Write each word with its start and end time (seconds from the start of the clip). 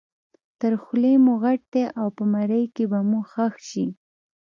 تر 0.59 0.71
خولې 0.81 1.13
مو 1.25 1.33
غټ 1.43 1.61
دی 1.73 1.83
او 1.99 2.07
په 2.17 2.23
مرۍ 2.33 2.63
کې 2.75 2.83
به 2.91 2.99
مو 3.09 3.19
ښخ 3.31 3.53
شي. 3.69 3.85